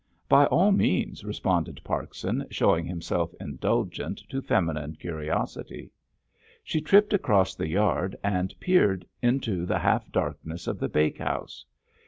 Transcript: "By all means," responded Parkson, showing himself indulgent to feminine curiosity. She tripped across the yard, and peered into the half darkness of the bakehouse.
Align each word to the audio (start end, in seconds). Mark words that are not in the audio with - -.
"By 0.27 0.47
all 0.47 0.71
means," 0.71 1.23
responded 1.23 1.79
Parkson, 1.83 2.47
showing 2.49 2.85
himself 2.85 3.35
indulgent 3.39 4.17
to 4.29 4.41
feminine 4.41 4.95
curiosity. 4.95 5.91
She 6.63 6.81
tripped 6.81 7.13
across 7.13 7.53
the 7.53 7.67
yard, 7.69 8.15
and 8.23 8.55
peered 8.59 9.05
into 9.21 9.63
the 9.67 9.77
half 9.77 10.11
darkness 10.11 10.65
of 10.65 10.79
the 10.79 10.89
bakehouse. 10.89 11.65